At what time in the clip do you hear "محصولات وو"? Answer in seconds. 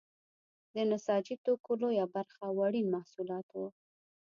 2.95-3.67